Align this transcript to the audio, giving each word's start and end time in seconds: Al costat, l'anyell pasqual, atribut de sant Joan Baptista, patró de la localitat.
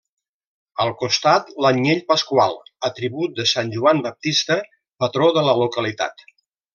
Al 0.83 0.91
costat, 1.01 1.51
l'anyell 1.65 2.01
pasqual, 2.07 2.57
atribut 2.91 3.35
de 3.41 3.45
sant 3.53 3.69
Joan 3.79 4.01
Baptista, 4.07 4.57
patró 5.05 5.29
de 5.41 5.45
la 5.51 5.55
localitat. 5.65 6.25